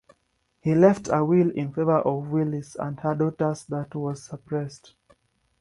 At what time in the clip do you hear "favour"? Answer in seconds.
1.73-1.99